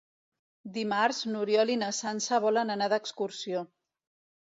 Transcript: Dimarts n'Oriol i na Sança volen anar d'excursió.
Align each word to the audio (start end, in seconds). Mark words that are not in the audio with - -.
Dimarts 0.77 1.19
n'Oriol 1.35 1.73
i 1.75 1.77
na 1.83 1.91
Sança 2.01 2.43
volen 2.49 2.79
anar 2.79 2.91
d'excursió. 2.97 3.67